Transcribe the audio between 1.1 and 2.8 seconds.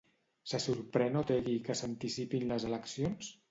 Otegi que s'anticipin les